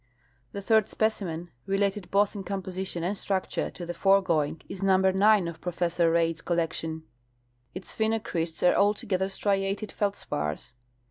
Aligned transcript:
The 0.51 0.63
third 0.63 0.89
specimen, 0.89 1.51
related 1.67 2.09
both 2.09 2.33
in 2.35 2.43
composition 2.43 3.03
and 3.03 3.15
structure 3.15 3.69
to 3.69 3.85
the 3.85 3.93
foregoing, 3.93 4.63
is 4.67 4.81
number 4.81 5.13
9 5.13 5.47
of 5.47 5.61
Professor 5.61 6.09
Reid's 6.11 6.41
collection. 6.41 7.03
Its 7.75 7.93
phenocrysts 7.93 8.67
are 8.67 8.73
altogether 8.73 9.29
striated 9.29 9.93
feldspars. 9.95 10.73